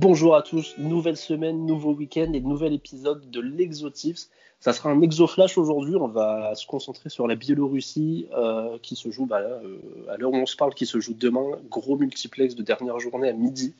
Bonjour 0.00 0.36
à 0.36 0.42
tous, 0.42 0.76
nouvelle 0.78 1.16
semaine, 1.16 1.66
nouveau 1.66 1.92
week-end 1.92 2.32
et 2.32 2.40
nouvel 2.40 2.72
épisode 2.72 3.28
de 3.32 3.40
l'Exotifs. 3.40 4.28
Ça 4.60 4.72
sera 4.72 4.90
un 4.90 5.00
exo-flash 5.00 5.58
aujourd'hui, 5.58 5.96
on 5.96 6.06
va 6.06 6.54
se 6.54 6.68
concentrer 6.68 7.08
sur 7.08 7.26
la 7.26 7.34
Biélorussie 7.34 8.28
euh, 8.32 8.78
qui 8.80 8.94
se 8.94 9.10
joue, 9.10 9.26
bah, 9.26 9.40
euh, 9.40 9.80
à 10.08 10.16
l'heure 10.16 10.30
où 10.30 10.36
on 10.36 10.46
se 10.46 10.54
parle, 10.54 10.72
qui 10.74 10.86
se 10.86 11.00
joue 11.00 11.14
demain, 11.14 11.42
gros 11.68 11.96
multiplex 11.96 12.54
de 12.54 12.62
dernière 12.62 13.00
journée 13.00 13.28
à 13.28 13.32
midi. 13.32 13.74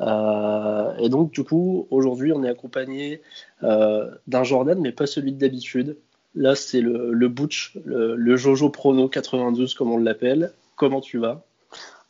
Euh, 0.00 0.96
et 0.98 1.08
donc 1.08 1.32
du 1.32 1.42
coup, 1.42 1.88
aujourd'hui 1.90 2.30
on 2.32 2.44
est 2.44 2.48
accompagné 2.48 3.20
d'un 3.60 4.44
Jordan, 4.44 4.78
mais 4.80 4.92
pas 4.92 5.08
celui 5.08 5.32
d'habitude. 5.32 5.96
Là 6.36 6.54
c'est 6.54 6.80
le, 6.80 7.12
le 7.12 7.28
Butch, 7.28 7.76
le, 7.84 8.36
Jojo 8.36 8.70
Prono 8.70 9.08
92 9.08 9.74
comme 9.74 9.90
on 9.90 9.98
l'appelle. 9.98 10.52
Comment 10.76 11.00
tu 11.00 11.18
vas? 11.18 11.42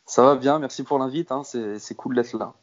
Ça 0.05 0.21
va 0.21 0.35
bien, 0.35 0.59
merci 0.59 0.83
pour 0.83 0.99
l'invite, 0.99 1.31
hein. 1.31 1.41
c'est 1.43 1.95
cool 1.95 2.13
d'être 2.13 2.37
là. 2.37 2.53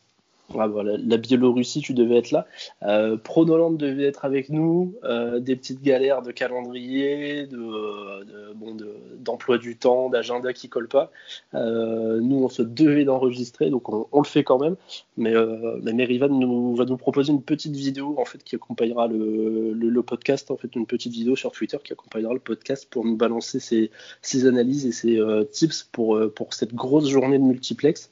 Ah, 0.53 0.69
la 0.85 1.17
Biélorussie, 1.17 1.81
tu 1.81 1.95
devais 1.95 2.19
être 2.19 2.31
là. 2.31 2.47
Euh, 2.83 3.17
Pronoland 3.17 3.71
devait 3.71 4.05
être 4.05 4.25
avec 4.27 4.51
nous. 4.51 4.95
Euh, 5.03 5.41
des 5.41 5.57
petites 5.57 5.83
galères 5.83 6.21
de 6.21 6.33
calendrier, 6.33 7.47
de, 7.47 8.53
bon, 8.55 8.77
d'emploi 9.19 9.57
du 9.57 9.77
temps, 9.77 10.11
d'agenda 10.11 10.53
qui 10.53 10.69
colle 10.69 10.89
pas. 10.89 11.11
Euh, 11.55 12.21
nous, 12.21 12.45
on 12.45 12.49
se 12.49 12.63
devait 12.63 13.05
d'enregistrer, 13.05 13.71
donc 13.71 13.89
on, 13.89 14.21
le 14.21 14.27
fait 14.27 14.45
quand 14.45 14.59
même. 14.59 14.77
Mais, 15.17 15.35
euh, 15.35 15.81
Merivan 15.83 16.29
nous, 16.29 16.77
va 16.77 16.85
nous 16.85 16.99
proposer 16.99 17.33
une 17.33 17.43
petite 17.43 17.75
vidéo 17.75 18.15
en 18.19 18.25
fait 18.27 18.45
qui 18.45 18.55
accompagnera 18.55 19.09
le, 19.09 20.03
podcast, 20.03 20.51
en 20.51 20.59
fait 20.59 20.77
une 20.77 20.87
petite 20.87 21.15
vidéo 21.15 21.35
sur 21.37 21.51
Twitter 21.53 21.79
qui 21.83 21.95
accompagnera 21.95 22.35
le 22.35 22.41
podcast 22.41 22.87
pour 22.91 23.07
nous 23.07 23.17
balancer 23.17 23.59
ses, 23.59 23.91
ses 24.21 24.47
analyses 24.47 24.85
et 24.85 24.93
ses 24.93 25.21
tips 25.51 25.85
pour, 25.85 26.21
pour 26.35 26.53
cette 26.53 26.75
grosse 26.75 27.09
journée 27.09 27.39
de 27.39 27.45
multiplex. 27.45 28.11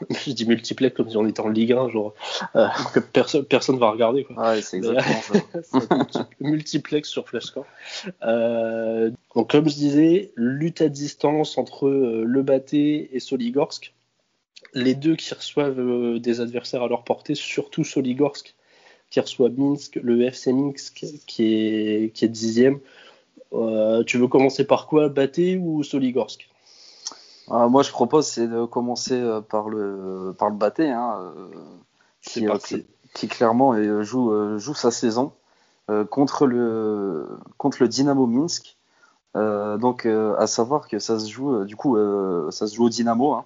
je 0.26 0.32
dis 0.32 0.46
multiplex 0.46 0.96
comme 0.96 1.08
si 1.08 1.16
on 1.16 1.26
était 1.26 1.40
en 1.40 1.48
Ligue 1.48 1.72
1, 1.72 1.90
genre 1.90 2.14
euh, 2.56 2.66
que 2.94 3.00
personne 3.00 3.44
personne 3.44 3.78
va 3.78 3.90
regarder. 3.90 4.24
Quoi. 4.24 4.36
Ouais, 4.36 4.62
c'est 4.62 4.78
exactement 4.78 5.42
ça. 6.10 6.28
multiplex 6.40 7.08
sur 7.08 7.28
Flashscore. 7.28 7.66
Euh, 8.22 9.10
donc 9.34 9.50
comme 9.50 9.68
je 9.68 9.74
disais, 9.74 10.32
lutte 10.36 10.80
à 10.80 10.88
distance 10.88 11.58
entre 11.58 11.86
euh, 11.86 12.24
le 12.26 12.42
Baté 12.42 13.14
et 13.14 13.20
Soligorsk. 13.20 13.94
Les 14.72 14.94
deux 14.94 15.14
qui 15.14 15.32
reçoivent 15.32 15.78
euh, 15.78 16.18
des 16.18 16.40
adversaires 16.40 16.82
à 16.82 16.88
leur 16.88 17.04
portée, 17.04 17.34
surtout 17.34 17.84
Soligorsk 17.84 18.54
qui 19.10 19.20
reçoit 19.20 19.48
Minsk, 19.48 20.00
le 20.02 20.22
FC 20.22 20.52
Minsk 20.52 21.04
qui 21.26 21.44
est 21.44 22.12
qui 22.12 22.24
est 22.24 22.28
dixième. 22.28 22.80
tu 24.06 24.18
veux 24.18 24.26
commencer 24.26 24.64
par 24.64 24.88
quoi, 24.88 25.08
Baté 25.08 25.56
ou 25.56 25.84
Soligorsk? 25.84 26.48
Ah, 27.50 27.68
moi, 27.68 27.82
je 27.82 27.90
propose 27.90 28.26
c'est 28.26 28.48
de 28.48 28.64
commencer 28.64 29.20
euh, 29.20 29.40
par 29.40 29.68
le 29.68 30.34
par 30.38 30.48
le 30.48 30.56
Baté, 30.56 30.90
hein, 30.90 31.18
euh, 31.20 31.48
qui, 32.22 32.48
euh, 32.48 32.56
qui, 32.56 32.86
qui, 33.14 33.28
clairement 33.28 33.74
joue 34.02 34.58
joue 34.58 34.74
sa 34.74 34.90
saison 34.90 35.32
contre 36.10 36.46
le 36.46 37.28
contre 37.58 37.78
le 37.82 37.88
Dynamo 37.88 38.26
Minsk. 38.26 38.76
donc, 39.34 40.06
à 40.06 40.46
savoir 40.46 40.88
que 40.88 40.98
ça 40.98 41.18
se 41.18 41.28
joue 41.28 41.64
du 41.64 41.76
coup 41.76 41.98
ça 42.50 42.66
se 42.66 42.74
joue 42.74 42.86
au 42.86 42.88
Dynamo. 42.88 43.34
Hein. 43.34 43.44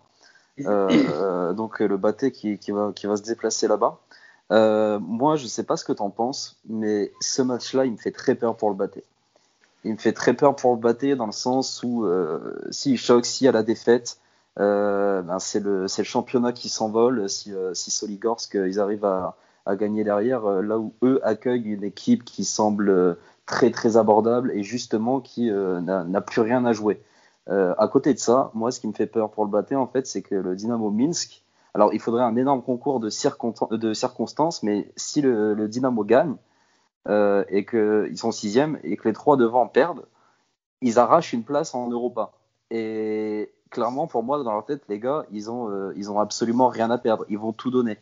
donc 1.54 1.80
le 1.80 1.96
Baté 1.96 2.30
qui, 2.32 2.58
qui, 2.58 2.70
va 2.70 2.92
qui 2.94 3.06
va 3.06 3.16
se 3.16 3.22
déplacer 3.22 3.66
là-bas. 3.66 3.98
moi, 5.00 5.34
je 5.36 5.46
sais 5.48 5.64
pas 5.64 5.76
ce 5.76 5.84
que 5.84 5.92
tu 5.92 6.02
en 6.02 6.10
penses, 6.10 6.60
mais 6.69 7.12
ce 7.20 7.42
match-là, 7.42 7.84
il 7.84 7.92
me 7.92 7.96
fait 7.96 8.12
très 8.12 8.36
peur 8.36 8.56
pour 8.56 8.70
le 8.70 8.76
Baté 8.76 9.02
il 9.84 9.92
me 9.92 9.98
fait 9.98 10.12
très 10.12 10.34
peur 10.34 10.56
pour 10.56 10.74
le 10.74 10.80
battre 10.80 11.06
dans 11.14 11.26
le 11.26 11.32
sens 11.32 11.82
où 11.82 12.04
euh, 12.04 12.58
s'il 12.70 12.98
choque, 12.98 13.26
s'il 13.26 13.44
y 13.47 13.48
a 13.48 13.53
la 13.53 13.62
défaite, 13.62 14.19
euh, 14.58 15.22
ben 15.22 15.38
c'est 15.38 15.60
le, 15.60 15.82
le, 15.82 16.04
championnat 16.04 16.53
qui 16.53 16.69
s'envole. 16.69 17.28
Si, 17.28 17.54
euh, 17.54 17.75
si 17.75 17.91
Soligorsk 17.91 18.56
euh, 18.56 18.69
ils 18.69 18.80
arrivent 18.80 19.04
à, 19.04 19.36
à 19.66 19.76
gagner 19.76 20.04
derrière, 20.04 20.44
euh, 20.47 20.62
là 20.62 20.78
où 20.78 20.94
eux 21.03 21.20
accueillent 21.22 21.72
une 21.75 21.84
équipe 21.84 22.25
qui 22.25 22.44
semble 22.44 23.16
très 23.47 23.70
très 23.70 23.97
abordable 23.97 24.50
et 24.53 24.62
justement 24.62 25.20
qui 25.20 25.50
n'a 25.50 26.20
plus 26.20 26.42
rien 26.42 26.66
à 26.66 26.72
jouer. 26.74 27.00
à 27.47 27.88
côté 27.91 28.12
de 28.12 28.19
ça, 28.19 28.50
moi 28.53 28.70
ce 28.70 28.78
qui 28.78 28.88
me 28.88 28.92
fait 28.92 29.06
peur 29.06 29.30
pour 29.30 29.44
le 29.44 29.50
battre 29.50 29.74
en 29.74 29.86
fait, 29.86 30.06
c'est 30.06 30.20
que 30.20 30.34
le 30.34 30.54
Dynamo 30.54 30.91
Minsk, 30.91 31.42
alors 31.72 31.94
il 31.94 32.00
faudrait 32.00 32.24
un 32.24 32.36
énorme 32.36 32.62
concours 32.62 33.00
de, 33.00 33.08
de 33.76 33.94
circonstances, 33.94 34.62
mais 34.62 34.92
si 34.97 35.22
le, 35.22 35.54
le 35.54 35.66
Dynamo 35.66 36.04
gagne, 36.04 36.34
euh, 37.08 37.44
et 37.48 37.64
qu'ils 37.64 38.19
sont 38.19 38.32
sixième 38.32 38.78
et 38.82 38.96
que 38.96 39.08
les 39.08 39.14
trois 39.14 39.36
devant 39.36 39.66
perdent, 39.66 40.04
ils 40.82 40.98
arrachent 40.98 41.32
une 41.32 41.42
place 41.42 41.74
en 41.74 41.88
Europa. 41.88 42.32
Et 42.70 43.50
clairement, 43.70 44.06
pour 44.06 44.22
moi, 44.22 44.42
dans 44.42 44.52
leur 44.52 44.64
tête, 44.64 44.82
les 44.88 44.98
gars, 44.98 45.24
ils 45.32 45.50
ont, 45.50 45.70
euh, 45.70 45.92
ils 45.97 46.10
ont 46.10 46.20
absolument 46.20 46.68
rien 46.68 46.91
à 46.91 46.98
perdre. 46.98 47.24
Ils 47.28 47.38
vont 47.38 47.52
tout 47.52 47.70
donner. 47.70 47.97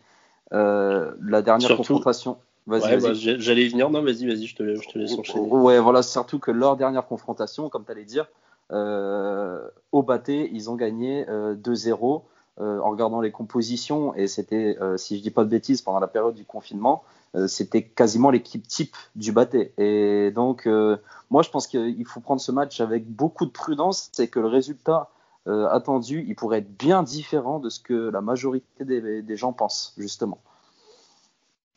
Euh, 0.52 1.12
la 1.22 1.42
dernière 1.42 1.76
confrontation. 1.76 2.38
Vas-y, 2.66 3.00
bah, 3.00 3.12
j'allais 3.12 3.66
y 3.66 3.68
venir. 3.68 3.90
Non, 3.90 4.02
vas-y, 4.02 4.26
vas-y, 4.26 4.46
je 4.46 4.56
te, 4.56 4.74
je 4.74 4.88
te 4.88 4.98
laisse 4.98 5.16
enchaîner. 5.16 5.48
Ouais, 5.48 5.78
voilà, 5.78 6.02
surtout 6.02 6.40
que 6.40 6.50
leur 6.50 6.76
dernière 6.76 7.06
confrontation, 7.06 7.68
comme 7.68 7.84
tu 7.84 7.92
allais 7.92 8.04
dire, 8.04 8.28
au 8.70 10.02
Baté, 10.02 10.50
ils 10.52 10.68
ont 10.68 10.74
gagné 10.74 11.24
2-0 11.24 12.22
en 12.58 12.90
regardant 12.90 13.20
les 13.20 13.30
compositions. 13.30 14.14
Et 14.14 14.26
c'était, 14.28 14.76
si 14.96 15.18
je 15.18 15.22
dis 15.22 15.30
pas 15.30 15.44
de 15.44 15.50
bêtises, 15.50 15.82
pendant 15.82 16.00
la 16.00 16.08
période 16.08 16.34
du 16.34 16.44
confinement. 16.44 17.02
Euh, 17.36 17.46
c'était 17.48 17.82
quasiment 17.82 18.30
l'équipe 18.30 18.66
type 18.66 18.96
du 19.14 19.32
Baté. 19.32 19.72
Et 19.78 20.30
donc, 20.30 20.66
euh, 20.66 20.96
moi, 21.30 21.42
je 21.42 21.50
pense 21.50 21.66
qu'il 21.66 22.04
faut 22.06 22.20
prendre 22.20 22.40
ce 22.40 22.52
match 22.52 22.80
avec 22.80 23.06
beaucoup 23.06 23.46
de 23.46 23.50
prudence. 23.50 24.08
C'est 24.12 24.28
que 24.28 24.40
le 24.40 24.46
résultat 24.46 25.10
euh, 25.46 25.68
attendu, 25.68 26.24
il 26.26 26.34
pourrait 26.34 26.58
être 26.58 26.76
bien 26.76 27.02
différent 27.02 27.58
de 27.58 27.68
ce 27.68 27.80
que 27.80 28.10
la 28.10 28.20
majorité 28.20 28.84
des, 28.84 29.36
gens 29.36 29.52
pensent, 29.52 29.94
justement. 29.98 30.38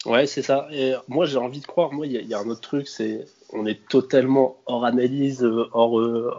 Ouais, 0.06 0.28
c'est 0.28 0.42
ça. 0.42 0.68
Et 0.72 0.94
moi, 1.10 1.26
j'ai 1.26 1.38
envie 1.38 1.60
de 1.60 1.66
croire. 1.66 1.92
Moi, 1.92 2.08
il 2.08 2.14
y, 2.14 2.34
a 2.34 2.40
un 2.40 2.50
autre 2.50 2.62
truc, 2.62 2.88
c'est 2.88 3.26
on 3.52 3.66
est 3.66 3.86
totalement 3.90 4.58
hors 4.66 4.86
analyse, 4.86 5.44
hors, 5.74 5.94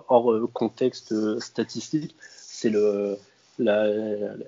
hors 0.08 0.52
contexte 0.54 1.38
statistique. 1.40 2.16
C'est 2.20 2.70
le 2.70 3.18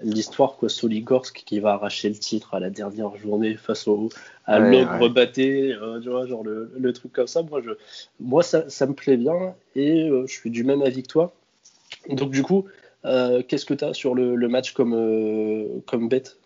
l'histoire 0.03 0.56
quoi 0.56 0.69
Soligorsk 0.69 1.43
qui 1.45 1.61
va 1.61 1.75
arracher 1.75 2.09
le 2.09 2.15
titre 2.15 2.55
à 2.55 2.61
la 2.61 2.71
dernière 2.71 3.15
journée 3.17 3.56
face 3.56 3.87
au 3.87 4.09
à 4.47 4.59
l'ogre 4.59 5.09
batté 5.09 5.73
euh, 5.73 6.00
tu 6.00 6.09
vois 6.09 6.27
genre 6.27 6.43
le, 6.43 6.73
le, 6.77 6.93
truc 6.93 7.12
comme 7.12 7.27
ça. 7.27 7.43
Moi 7.43 7.61
je 7.62 7.71
moi 8.21 8.43
ça, 8.43 8.69
ça 8.69 8.87
me 8.87 8.95
plaît 8.95 9.17
bien 9.17 9.55
et 9.77 10.09
euh, 10.09 10.27
je 10.27 10.33
suis 10.33 10.50
du 10.50 10.65
même 10.65 10.83
avis 10.83 11.03
que 11.03 11.09
toi. 11.09 11.33
Donc 12.09 12.31
du 12.31 12.43
coup 12.43 12.67
euh, 13.05 13.43
qu'est-ce 13.47 13.67
que 13.67 13.75
tu 13.75 13.84
as 13.84 13.95
sur 13.95 14.15
le, 14.15 14.34
le 14.34 14.49
match 14.49 14.73
comme 14.73 15.83
comme 15.87 16.09
bête? 16.09 16.39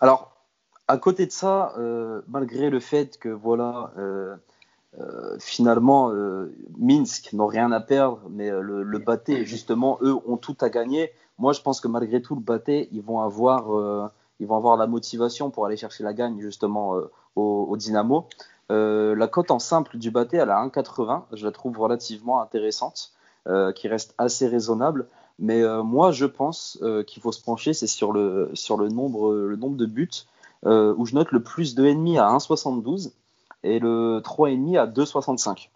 Alors 0.00 0.36
à 0.88 0.98
côté 0.98 1.26
de 1.26 1.32
ça 1.32 1.74
malgré 2.28 2.70
le 2.70 2.80
fait 2.80 3.18
que 3.18 3.28
voilà 3.28 3.92
finalement 5.38 6.10
Minsk 6.78 7.32
n'ont 7.34 7.46
rien 7.46 7.70
à 7.72 7.80
perdre 7.80 8.20
mais 8.30 8.50
le, 8.50 8.82
le 8.82 8.98
batté 8.98 9.44
justement 9.44 9.98
eux 10.00 10.16
ont 10.26 10.38
tout 10.38 10.56
à 10.60 10.70
gagner 10.70 11.12
moi, 11.38 11.52
je 11.52 11.60
pense 11.60 11.80
que 11.80 11.88
malgré 11.88 12.22
tout, 12.22 12.34
le 12.34 12.40
Baté, 12.40 12.88
ils 12.92 13.02
vont 13.02 13.20
avoir, 13.20 13.76
euh, 13.76 14.08
ils 14.40 14.46
vont 14.46 14.56
avoir 14.56 14.76
la 14.76 14.86
motivation 14.86 15.50
pour 15.50 15.66
aller 15.66 15.76
chercher 15.76 16.02
la 16.02 16.14
gagne 16.14 16.40
justement 16.40 16.96
euh, 16.96 17.10
au, 17.34 17.76
Dynamo. 17.76 18.26
Euh, 18.72 19.14
la 19.14 19.28
cote 19.28 19.50
en 19.50 19.58
simple 19.58 19.98
du 19.98 20.10
Baté, 20.10 20.38
elle 20.38 20.50
a 20.50 20.64
1,80. 20.66 21.24
Je 21.32 21.44
la 21.44 21.52
trouve 21.52 21.78
relativement 21.78 22.40
intéressante, 22.40 23.12
qui 23.76 23.86
reste 23.86 24.14
assez 24.18 24.48
raisonnable. 24.48 25.06
Mais 25.38 25.62
moi, 25.84 26.10
je 26.10 26.24
pense 26.24 26.82
qu'il 27.06 27.22
faut 27.22 27.30
se 27.30 27.40
pencher, 27.40 27.74
c'est 27.74 27.86
sur 27.86 28.12
le, 28.12 28.50
sur 28.54 28.76
le 28.76 28.88
nombre, 28.88 29.34
le 29.34 29.54
nombre 29.54 29.76
de 29.76 29.86
buts, 29.86 30.26
où 30.64 31.06
je 31.06 31.14
note 31.14 31.30
le 31.30 31.40
plus 31.42 31.76
de 31.76 31.84
ennemis 31.84 32.18
à 32.18 32.26
1,72 32.26 33.12
et 33.66 33.78
le 33.78 34.20
3,5 34.24 34.78
à 34.78 34.86
2,65. 34.86 35.70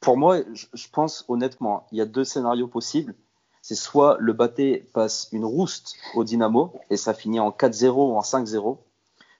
Pour 0.00 0.16
moi, 0.16 0.38
je 0.52 0.88
pense 0.92 1.24
honnêtement, 1.28 1.86
il 1.92 1.98
y 1.98 2.00
a 2.00 2.06
deux 2.06 2.24
scénarios 2.24 2.68
possibles 2.68 3.14
c'est 3.66 3.74
soit 3.74 4.16
le 4.20 4.32
Baté 4.32 4.86
passe 4.92 5.28
une 5.32 5.44
rouste 5.44 5.96
au 6.14 6.22
Dynamo 6.22 6.72
et 6.88 6.96
ça 6.96 7.14
finit 7.14 7.40
en 7.40 7.50
4-0 7.50 7.88
ou 7.88 8.16
en 8.16 8.20
5-0, 8.20 8.78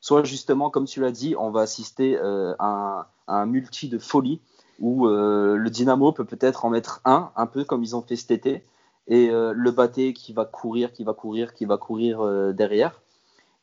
soit 0.00 0.24
justement, 0.24 0.68
comme 0.68 0.86
tu 0.86 1.00
l'as 1.00 1.12
dit, 1.12 1.36
on 1.38 1.52
va 1.52 1.60
assister 1.60 2.18
euh, 2.18 2.52
à, 2.58 3.08
un, 3.28 3.46
multi 3.46 3.88
de 3.88 4.00
folie 4.00 4.40
où 4.80 5.06
euh, 5.06 5.54
le 5.54 5.70
Dynamo 5.70 6.10
peut 6.10 6.24
peut-être 6.24 6.64
en 6.64 6.70
mettre 6.70 7.00
un, 7.04 7.30
un 7.36 7.46
peu 7.46 7.62
comme 7.62 7.84
ils 7.84 7.94
ont 7.94 8.02
fait 8.02 8.16
cet 8.16 8.32
été, 8.32 8.64
et 9.06 9.30
euh, 9.30 9.52
le 9.54 9.70
Baté 9.70 10.12
qui 10.12 10.32
va 10.32 10.44
courir, 10.44 10.92
qui 10.92 11.04
va 11.04 11.14
courir, 11.14 11.54
qui 11.54 11.64
va 11.64 11.76
courir 11.76 12.52
derrière. 12.52 13.00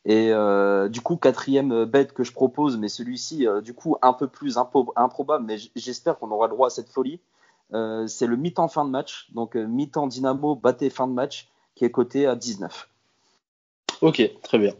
Et 0.06 0.32
du 0.90 1.00
coup, 1.00 1.16
quatrième 1.16 1.84
bête 1.86 2.12
que 2.12 2.24
je 2.24 2.32
propose, 2.32 2.76
mais 2.76 2.88
celui-ci, 2.88 3.46
du 3.62 3.72
coup, 3.72 3.96
un 4.02 4.12
peu 4.12 4.26
plus 4.26 4.58
improbable, 4.58 5.44
mais 5.46 5.56
j'espère 5.76 6.18
qu'on 6.18 6.30
aura 6.30 6.46
le 6.46 6.52
droit 6.52 6.66
à 6.66 6.70
cette 6.70 6.90
folie. 6.90 7.20
Euh, 7.72 8.06
c'est 8.06 8.26
le 8.26 8.36
mi-temps 8.36 8.68
fin 8.68 8.84
de 8.84 8.90
match. 8.90 9.28
Donc 9.34 9.56
euh, 9.56 9.66
mi-temps 9.66 10.06
Dynamo, 10.06 10.54
Baté 10.54 10.90
fin 10.90 11.06
de 11.06 11.12
match, 11.12 11.48
qui 11.74 11.84
est 11.84 11.90
coté 11.90 12.26
à 12.26 12.36
19. 12.36 12.88
Ok, 14.02 14.22
très 14.42 14.58
bien. 14.58 14.74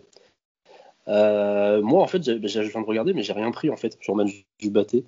Euh, 1.09 1.83
moi, 1.83 2.03
en 2.03 2.07
fait, 2.07 2.23
je 2.23 2.33
viens 2.33 2.81
de 2.81 2.87
regarder, 2.87 3.15
mais 3.15 3.23
j'ai 3.23 3.33
rien 3.33 3.51
pris 3.51 3.71
en 3.71 3.77
fait 3.77 3.97
sur 4.01 4.15
le 4.15 4.25
match 4.25 4.45
du 4.59 4.71
Baté. 4.71 5.05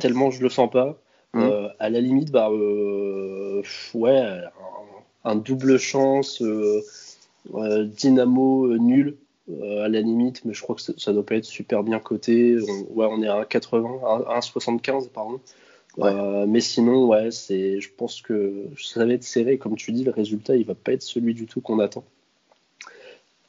Tellement 0.00 0.30
je 0.30 0.42
le 0.42 0.48
sens 0.48 0.70
pas. 0.70 0.98
Mmh. 1.32 1.48
à 1.78 1.90
la 1.90 2.00
limite, 2.00 2.32
bah, 2.32 2.50
ouais, 2.50 4.40
un, 5.24 5.36
double 5.36 5.78
chance, 5.78 6.42
Dynamo 7.54 8.76
nul. 8.78 9.16
À 9.48 9.88
la 9.88 10.00
limite, 10.00 10.44
mais 10.44 10.54
je 10.54 10.62
crois 10.62 10.76
que 10.76 10.82
ça, 10.82 10.92
ne 10.92 11.12
doit 11.14 11.26
pas 11.26 11.36
être 11.36 11.44
super 11.44 11.82
bien 11.82 11.98
coté. 11.98 12.56
On, 12.60 12.94
ouais, 12.94 13.06
on 13.10 13.22
est 13.22 13.28
à 13.28 13.42
1,80, 13.42 14.26
à 14.26 14.38
1,75 14.38 15.08
pardon. 15.08 15.40
Euh, 15.98 16.46
mais 16.46 16.60
sinon, 16.60 17.08
ouais, 17.08 17.30
c'est, 17.30 17.80
je 17.80 17.90
pense 17.96 18.22
que 18.22 18.68
ça 18.80 19.04
va 19.04 19.12
être 19.12 19.24
serré. 19.24 19.58
Comme 19.58 19.76
tu 19.76 19.92
dis, 19.92 20.04
le 20.04 20.10
résultat, 20.10 20.56
il 20.56 20.64
va 20.64 20.74
pas 20.74 20.92
être 20.92 21.02
celui 21.02 21.34
du 21.34 21.46
tout 21.46 21.60
qu'on 21.60 21.78
attend. 21.78 22.04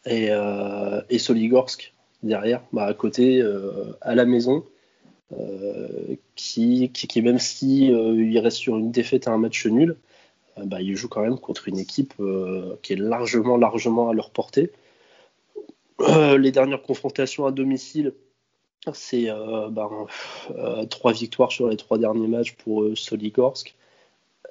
Et, 0.05 0.27
euh, 0.31 1.01
et 1.09 1.19
Soligorsk 1.19 1.93
derrière, 2.23 2.63
bah, 2.73 2.85
à 2.85 2.93
côté, 2.93 3.41
euh, 3.41 3.93
à 4.01 4.15
la 4.15 4.25
maison, 4.25 4.65
qui, 6.35 6.89
qui, 6.91 7.21
même 7.21 7.39
si 7.39 7.85
il 7.85 8.39
reste 8.39 8.57
sur 8.57 8.77
une 8.77 8.91
défaite 8.91 9.29
à 9.29 9.31
un 9.31 9.37
match 9.37 9.65
nul, 9.65 9.95
bah, 10.65 10.81
il 10.81 10.97
joue 10.97 11.07
quand 11.07 11.21
même 11.21 11.39
contre 11.39 11.69
une 11.69 11.79
équipe 11.79 12.13
qui 12.81 12.93
est 12.93 12.97
largement, 12.97 13.55
largement 13.55 14.09
à 14.09 14.13
leur 14.13 14.31
portée. 14.31 14.71
Les 16.37 16.51
dernières 16.51 16.81
confrontations 16.81 17.45
à 17.45 17.51
domicile, 17.51 18.13
c'est 18.93 19.29
euh, 19.29 19.69
ben, 19.69 19.89
euh, 20.51 20.85
trois 20.85 21.13
victoires 21.13 21.51
sur 21.51 21.69
les 21.69 21.77
trois 21.77 21.97
derniers 21.97 22.27
matchs 22.27 22.53
pour 22.55 22.83
euh, 22.83 22.95
Soligorsk. 22.95 23.75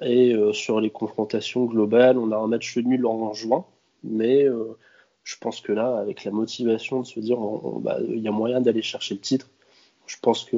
Et 0.03 0.33
sur 0.53 0.81
les 0.81 0.89
confrontations 0.89 1.65
globales, 1.65 2.17
on 2.17 2.31
a 2.31 2.35
un 2.35 2.47
match 2.47 2.75
nul 2.75 3.05
en 3.05 3.33
juin. 3.33 3.65
Mais 4.03 4.47
je 5.23 5.35
pense 5.39 5.61
que 5.61 5.71
là, 5.71 5.95
avec 5.99 6.23
la 6.23 6.31
motivation 6.31 7.01
de 7.01 7.05
se 7.05 7.19
dire 7.19 7.37
bah, 7.81 7.99
il 8.09 8.17
y 8.17 8.27
a 8.27 8.31
moyen 8.31 8.61
d'aller 8.61 8.81
chercher 8.81 9.13
le 9.13 9.19
titre, 9.19 9.47
je 10.07 10.15
pense 10.19 10.43
que 10.45 10.57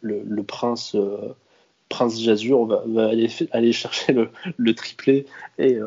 le, 0.00 0.42
prince, 0.42 0.96
prince 1.88 2.20
Jazur 2.20 2.66
va, 2.66 3.08
aller, 3.08 3.28
chercher 3.72 4.14
le, 4.56 4.74
triplé 4.74 5.26
et, 5.58 5.78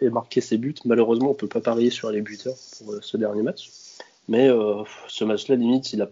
et, 0.00 0.10
marquer 0.10 0.40
ses 0.40 0.58
buts. 0.58 0.74
Malheureusement, 0.84 1.28
on 1.28 1.32
ne 1.32 1.36
peut 1.36 1.48
pas 1.48 1.60
parier 1.60 1.90
sur 1.90 2.10
les 2.10 2.20
buteurs 2.20 2.56
pour 2.78 2.94
ce 3.02 3.16
dernier 3.16 3.42
match. 3.42 3.70
Mais 4.28 4.48
euh, 4.48 4.82
ce 5.08 5.24
match-là, 5.24 5.56
limite, 5.56 5.92
il 5.92 5.96
n'y 5.96 6.02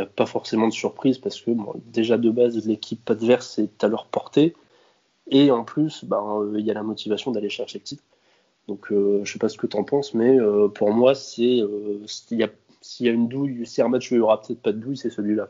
a 0.00 0.06
pas 0.06 0.26
forcément 0.26 0.68
de 0.68 0.72
surprise 0.72 1.18
parce 1.18 1.40
que 1.40 1.50
déjà 1.86 2.18
de 2.18 2.30
base, 2.30 2.66
l'équipe 2.66 3.08
adverse 3.10 3.58
est 3.58 3.82
à 3.82 3.88
leur 3.88 4.06
portée 4.06 4.54
et 5.28 5.50
en 5.50 5.64
plus, 5.64 6.04
ben, 6.04 6.40
euh, 6.40 6.54
il 6.58 6.64
y 6.64 6.70
a 6.70 6.74
la 6.74 6.84
motivation 6.84 7.32
d'aller 7.32 7.48
chercher 7.48 7.78
le 7.78 7.84
titre. 7.84 8.04
Donc, 8.68 8.92
euh, 8.92 9.24
je 9.24 9.32
sais 9.32 9.38
pas 9.38 9.48
ce 9.48 9.56
que 9.56 9.66
tu 9.66 9.76
en 9.76 9.84
penses, 9.84 10.14
mais 10.14 10.38
pour 10.74 10.92
moi, 10.92 11.14
s'il 11.14 11.66
y, 12.30 12.42
a 12.42 13.10
une 13.10 13.28
douille, 13.28 13.66
si 13.66 13.82
un 13.82 13.88
match 13.88 14.10
où 14.10 14.14
il 14.14 14.18
y 14.18 14.20
aura 14.20 14.40
peut-être 14.40 14.62
pas 14.62 14.72
de 14.72 14.78
douille, 14.78 14.96
c'est 14.96 15.10
celui-là. 15.10 15.48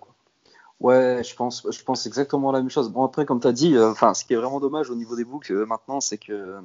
Ouais, 0.81 1.23
je 1.25 1.35
pense, 1.35 1.67
je 1.71 1.83
pense 1.83 2.07
exactement 2.07 2.53
la 2.53 2.61
même 2.61 2.71
chose. 2.71 2.91
Bon 2.91 3.05
après, 3.05 3.25
comme 3.25 3.41
tu 3.41 3.47
as 3.47 3.53
dit, 3.53 3.79
enfin, 3.79 4.13
ce 4.15 4.25
qui 4.25 4.35
est 4.35 4.37
vraiment 4.37 4.61
dommage 4.61 4.91
au 4.91 4.95
niveau 4.95 5.17
des 5.17 5.25
books 5.25 5.51
maintenant, 5.51 6.01
c'est 6.01 6.19
que 6.19 6.57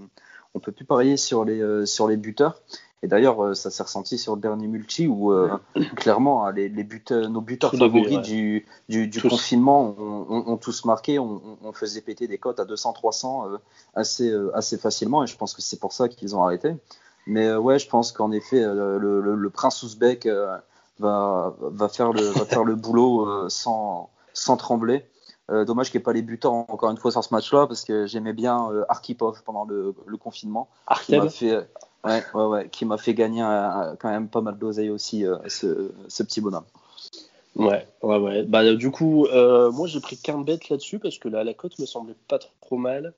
on 0.53 0.59
peut 0.59 0.73
plus 0.73 0.83
parier 0.83 1.15
sur 1.15 1.45
les 1.45 1.85
sur 1.85 2.07
les 2.07 2.17
buteurs. 2.17 2.61
Et 3.03 3.07
d'ailleurs, 3.07 3.43
euh, 3.43 3.53
ça 3.55 3.71
s'est 3.71 3.81
ressenti 3.81 4.17
sur 4.17 4.35
le 4.35 4.41
dernier 4.41 4.67
multi 4.67 5.07
où 5.07 5.31
euh, 5.31 5.49
clairement 5.95 6.45
hein, 6.45 6.51
les, 6.51 6.69
les 6.69 6.83
buteurs, 6.83 7.29
nos 7.29 7.41
buteurs 7.41 7.71
favoris 7.71 8.21
du, 8.21 8.65
du, 8.89 9.07
du 9.07 9.21
confinement 9.21 9.95
ont, 9.97 10.57
tous 10.57 10.85
marqué. 10.85 11.17
On, 11.17 11.41
on, 11.63 11.73
faisait 11.73 12.01
péter 12.01 12.27
des 12.27 12.37
cotes 12.37 12.59
à 12.59 12.65
200-300 12.65 13.53
euh, 13.53 13.57
assez, 13.95 14.31
assez 14.53 14.77
facilement 14.77 15.23
et 15.23 15.27
je 15.27 15.35
pense 15.35 15.53
que 15.53 15.61
c'est 15.61 15.79
pour 15.79 15.93
ça 15.93 16.09
qu'ils 16.09 16.35
ont 16.35 16.43
arrêté. 16.43 16.75
Mais 17.25 17.53
ouais, 17.53 17.79
je 17.79 17.87
pense 17.87 18.11
qu'en 18.11 18.31
effet, 18.31 18.61
le, 18.61 18.97
le, 18.97 19.35
le, 19.35 19.49
prince 19.49 19.83
ouzbek 19.83 20.27
va, 21.01 21.55
va, 21.59 21.89
faire 21.89 22.13
le, 22.13 22.21
va 22.21 22.45
faire 22.45 22.63
le 22.63 22.75
boulot 22.75 23.49
sans, 23.49 24.09
sans 24.33 24.57
trembler. 24.57 25.05
dommage 25.49 25.91
qu'il 25.91 25.99
n'y 25.99 26.03
ait 26.03 26.05
pas 26.05 26.13
les 26.13 26.21
buteurs 26.21 26.53
encore 26.53 26.91
une 26.91 26.97
fois 26.97 27.11
sur 27.11 27.23
ce 27.23 27.33
match-là 27.33 27.67
parce 27.67 27.83
que 27.83 28.05
j'aimais 28.05 28.33
bien 28.33 28.69
Arkipov 28.87 29.43
pendant 29.43 29.65
le, 29.65 29.93
le 30.05 30.17
confinement. 30.17 30.69
Fait 30.95 31.67
Ouais, 32.03 32.23
ouais, 32.33 32.45
ouais, 32.45 32.69
qui 32.69 32.85
m'a 32.85 32.97
fait 32.97 33.13
gagner 33.13 33.41
quand 33.99 34.09
même 34.09 34.27
pas 34.27 34.41
mal 34.41 34.57
d'oseille 34.57 34.89
aussi, 34.89 35.25
euh, 35.25 35.37
ce, 35.47 35.91
ce, 36.07 36.23
petit 36.23 36.41
bonhomme. 36.41 36.65
Ouais, 37.55 37.87
ouais, 38.01 38.17
ouais. 38.17 38.43
Bah, 38.43 38.73
du 38.73 38.89
coup, 38.89 39.25
euh, 39.27 39.71
moi 39.71 39.87
j'ai 39.87 39.99
pris 39.99 40.17
qu'un 40.17 40.39
bet 40.39 40.59
là-dessus 40.69 40.97
parce 40.97 41.19
que 41.19 41.27
la, 41.27 41.43
la 41.43 41.53
cote 41.53 41.77
me 41.77 41.85
semblait 41.85 42.15
pas 42.27 42.39
trop 42.39 42.77
mal. 42.77 43.13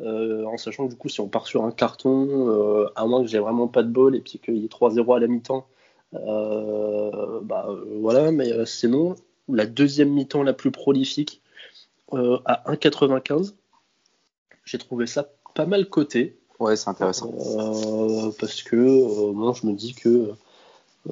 Euh, 0.00 0.44
en 0.44 0.56
sachant 0.56 0.86
que 0.86 0.92
du 0.92 0.96
coup, 0.96 1.08
si 1.08 1.20
on 1.20 1.26
part 1.26 1.48
sur 1.48 1.64
un 1.64 1.72
carton, 1.72 2.88
à 2.94 3.06
moins 3.06 3.22
que 3.22 3.28
j'ai 3.28 3.40
vraiment 3.40 3.66
pas 3.66 3.82
de 3.82 3.88
bol 3.88 4.14
et 4.14 4.20
puis 4.20 4.38
qu'il 4.38 4.58
y 4.58 4.64
ait 4.64 4.68
3-0 4.68 5.16
à 5.16 5.18
la 5.18 5.26
mi-temps, 5.26 5.66
bah 6.12 7.68
voilà, 8.00 8.30
mais 8.32 8.66
sinon, 8.66 9.16
la 9.48 9.66
deuxième 9.66 10.10
mi-temps 10.10 10.42
la 10.42 10.52
plus 10.52 10.70
prolifique 10.70 11.42
à 12.12 12.62
1,95, 12.72 13.54
j'ai 14.64 14.78
trouvé 14.78 15.06
ça 15.06 15.28
pas 15.54 15.66
mal 15.66 15.88
coté. 15.88 16.38
Ouais, 16.60 16.76
c'est 16.76 16.88
intéressant. 16.88 17.32
Euh, 17.34 18.30
parce 18.38 18.62
que 18.62 18.76
euh, 18.76 19.32
moi, 19.32 19.54
je 19.60 19.66
me 19.66 19.72
dis 19.72 19.94
que 19.94 20.32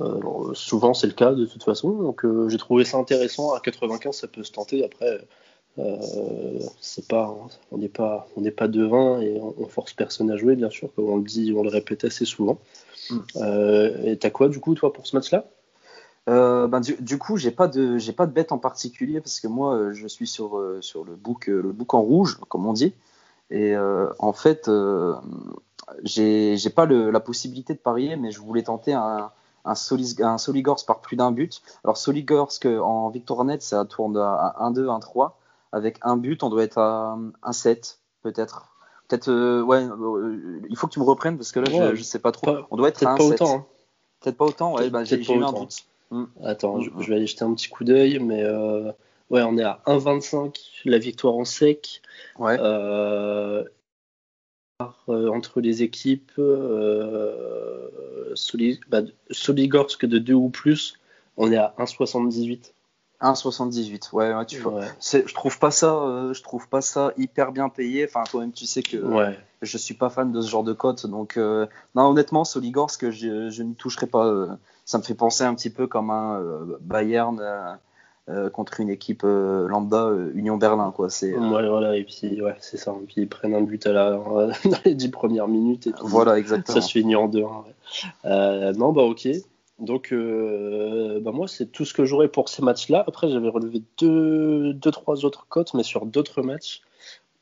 euh, 0.01 0.55
souvent 0.55 0.93
c'est 0.93 1.07
le 1.07 1.13
cas 1.13 1.33
de 1.33 1.47
toute 1.47 1.63
façon. 1.63 1.91
Donc 1.91 2.25
j'ai 2.49 2.59
trouvé 2.59 2.85
ça 2.85 2.99
intéressant. 2.99 3.55
À 3.55 3.61
95, 3.61 4.15
ça 4.15 4.29
peut 4.29 4.43
se 4.43 4.53
tenter. 4.53 4.85
Après, 4.85 5.21
c'est 6.81 7.07
pas, 7.07 7.35
on 7.71 7.79
n'est 7.79 7.89
pas, 7.89 8.29
on 8.37 8.41
n'est 8.41 8.51
pas 8.51 8.69
devin 8.69 9.21
et 9.21 9.41
on, 9.41 9.67
force 9.67 9.93
personne 9.93 10.31
à 10.31 10.37
jouer, 10.37 10.57
bien 10.57 10.71
sûr, 10.71 10.89
comme 10.95 11.11
on 11.11 11.17
le 11.17 11.25
dit, 11.25 11.53
on 11.57 11.63
le 11.63 11.69
répète 11.69 12.05
assez 12.05 12.25
souvent. 12.25 12.59
Mm. 13.11 13.19
et 14.05 14.17
t'as 14.19 14.31
quoi 14.31 14.49
du 14.49 14.59
coup 14.59 14.75
toi 14.75 14.93
pour 14.93 15.07
ce 15.07 15.15
match-là? 15.17 15.45
Ben, 16.27 16.81
du, 16.81 17.19
coup, 17.19 17.37
j'ai 17.37 17.51
pas 17.51 17.69
de 17.69 17.99
j'ai 17.99 18.13
pas 18.13 18.27
de 18.27 18.33
bête 18.33 18.53
en 18.53 18.59
particulier 18.59 19.21
parce 19.21 19.39
que 19.39 19.49
moi, 19.49 19.93
je 19.93 20.07
suis 20.07 20.27
sur 20.27 20.61
sur 20.81 21.05
le 21.05 21.15
book 21.15 21.47
le 21.47 21.73
book 21.73 21.95
en 21.95 22.01
rouge, 22.01 22.39
comme 22.49 22.67
on 22.67 22.73
dit. 22.73 22.95
Et 23.51 23.75
euh, 23.77 24.11
en 24.19 24.33
fait, 24.33 24.69
euh, 24.69 25.15
j'ai 26.03 26.71
pas 26.75 26.87
le, 26.87 27.11
la 27.11 27.21
possibilité 27.21 27.75
de 27.75 27.79
parier, 27.79 28.17
mais 28.17 28.31
je 28.31 28.41
voulais 28.41 28.63
tenter 28.63 28.93
un, 28.93 29.31
un, 29.65 29.75
Solis, 29.75 30.17
un 30.21 30.39
Soligorsk 30.39 30.87
par 30.87 31.01
plus 31.01 31.17
d'un 31.17 31.31
but. 31.31 31.63
Alors 31.85 31.97
Soligorsk 31.97 32.67
en 32.67 33.09
victoire 33.11 33.45
nette, 33.45 33.63
ça 33.63 33.85
tourne 33.85 34.17
à 34.17 34.57
1-2, 34.61 34.87
1-3. 34.87 35.33
Avec 35.77 35.99
un 36.03 36.17
but, 36.17 36.43
on 36.43 36.49
doit 36.49 36.63
être 36.63 36.79
à 36.79 37.19
1-7, 37.43 37.99
peut-être. 38.23 38.73
Peut-être, 39.09 39.29
euh, 39.31 39.63
ouais, 39.63 39.85
euh, 39.85 40.61
il 40.69 40.77
faut 40.77 40.87
que 40.87 40.93
tu 40.93 40.99
me 40.99 41.05
reprennes 41.05 41.37
parce 41.37 41.53
que 41.53 41.61
là, 41.61 41.91
je, 41.91 41.95
je, 41.95 42.03
sais 42.03 42.19
pas 42.19 42.33
trop. 42.33 42.57
on 42.71 42.77
doit 42.77 42.89
être 42.89 43.07
à 43.07 43.15
1-7. 43.15 43.17
Peut-être 43.17 43.19
pas 43.19 43.45
autant. 43.45 43.57
Hein. 43.57 43.67
Peut-être 44.21 44.37
pas 44.37 44.45
autant, 44.47 44.75
ouais, 44.75 44.91
bah, 44.91 45.05
j'ai 45.05 45.23
eu 45.23 45.43
un 45.43 45.53
doute. 45.53 45.77
Hmm. 46.11 46.25
Attends, 46.43 46.81
je, 46.81 46.91
je, 46.99 47.09
vais 47.09 47.17
aller 47.17 47.27
jeter 47.27 47.45
un 47.45 47.53
petit 47.53 47.69
coup 47.69 47.85
d'œil, 47.85 48.19
mais 48.21 48.43
euh, 48.43 48.91
Ouais, 49.29 49.43
on 49.43 49.59
est 49.59 49.65
à 49.65 49.83
1,25 49.87 50.57
la 50.85 50.99
victoire 50.99 51.35
en 51.35 51.45
sec. 51.45 52.01
Ouais. 52.39 52.59
Entre 55.09 55.61
les 55.61 55.83
équipes, 55.83 56.33
bah, 58.89 59.03
Soligorsk 59.31 60.07
de 60.07 60.19
2 60.19 60.35
ou 60.35 60.49
plus, 60.49 60.99
on 61.37 61.51
est 61.51 61.57
à 61.57 61.75
1,78. 61.79 62.73
1,78, 63.21 64.13
ouais, 64.13 64.35
ouais, 64.35 64.47
tu 64.47 64.59
vois. 64.61 64.83
Je 65.01 65.35
trouve 65.35 65.59
pas 65.59 65.71
ça, 65.71 65.95
euh, 65.95 66.35
je 66.35 66.43
trouve 66.43 66.69
pas 66.69 66.81
ça 66.81 67.13
hyper 67.17 67.53
bien 67.53 67.69
payé. 67.69 68.07
Enfin, 68.09 68.25
toi-même, 68.25 68.53
tu 68.53 68.67
sais 68.67 68.83
que 68.83 68.97
je 69.63 69.79
suis 69.79 69.95
pas 69.95 70.11
fan 70.11 70.33
de 70.33 70.41
ce 70.41 70.51
genre 70.51 70.65
de 70.65 70.73
cote, 70.73 71.07
donc 71.07 71.37
non, 71.37 71.69
honnêtement, 72.09 72.45
Soligorsk, 72.45 73.11
je, 73.11 73.51
je 73.51 73.63
n'y 73.63 73.75
toucherai 73.75 74.07
pas. 74.07 74.59
ça 74.85 74.99
me 74.99 75.03
fait 75.03 75.15
penser 75.15 75.45
un 75.45 75.55
petit 75.55 75.71
peu 75.71 75.87
comme 75.87 76.11
un 76.11 76.41
Bayern 76.81 77.41
euh, 78.29 78.51
contre 78.51 78.81
une 78.81 78.91
équipe 78.91 79.23
euh, 79.23 79.69
lambda 79.69 80.07
euh, 80.07 80.33
Union 80.35 80.57
Berlin 80.57 80.91
quoi. 80.91 81.11
C'est 81.11 81.31
voilà 81.31 81.97
et 81.97 82.03
puis 82.03 82.43
ouais 82.43 82.57
c'est 82.59 82.77
ça. 82.77 82.93
Et 83.01 83.07
puis 83.07 83.15
ils 83.19 83.29
prennent 83.29 83.55
un 83.55 83.61
but 83.61 83.87
à 83.87 83.93
la 83.93 84.11
dans 84.17 84.51
les 84.85 84.97
dix 84.97 85.11
premières 85.11 85.47
minutes 85.47 85.87
et 85.87 85.93
voilà 86.01 86.37
exactement. 86.37 86.75
Ça 86.75 86.81
se 86.85 86.91
finit 86.91 87.15
en 87.15 87.29
deux 87.29 87.45
non 88.25 88.93
bah 88.93 89.03
ok 89.03 89.29
donc 89.79 90.13
bah 90.13 91.33
moi 91.33 91.49
c'est 91.49 91.67
tout 91.67 91.85
ce 91.85 91.93
que 91.93 92.05
j'aurais 92.05 92.29
pour 92.29 92.49
ces 92.49 92.63
matchs 92.63 92.89
là 92.89 93.05
après 93.07 93.29
j'avais 93.29 93.49
relevé 93.49 93.83
deux, 93.99 94.73
deux 94.73 94.91
trois 94.91 95.25
autres 95.25 95.47
cotes 95.49 95.75
mais 95.75 95.83
sur 95.83 96.07
d'autres 96.07 96.43
matchs 96.43 96.81